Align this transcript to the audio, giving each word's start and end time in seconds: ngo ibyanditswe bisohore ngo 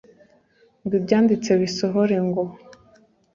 ngo 0.83 0.93
ibyanditswe 0.99 1.51
bisohore 1.61 2.17
ngo 2.27 2.43